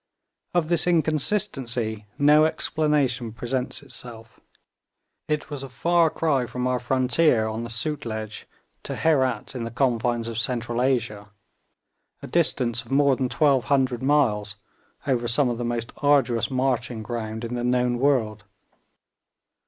[0.55, 4.39] Of this inconsistency no explanation presents itself.
[5.27, 8.45] It was a far cry from our frontier on the Sutlej
[8.81, 11.29] to Herat in the confines of Central Asia
[12.19, 14.55] a distance of more than 1200 miles,
[15.05, 18.43] over some of the most arduous marching ground in the known world.